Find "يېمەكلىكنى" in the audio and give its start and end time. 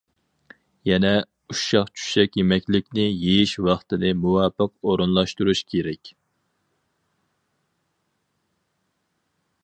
2.39-3.03